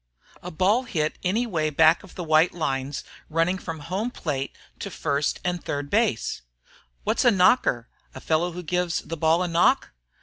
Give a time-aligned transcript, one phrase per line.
[0.41, 4.89] "A ball hit any way back of the white lines running from home plate to
[4.89, 6.41] first and third base."
[7.03, 7.87] "What's a knocker?
[8.15, 9.91] A fellow who gives the ball a knock?"